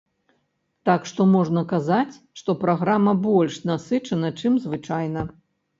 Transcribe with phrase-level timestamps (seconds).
[0.89, 5.31] Так што можна казаць, што праграма больш насычана, чым звычайна.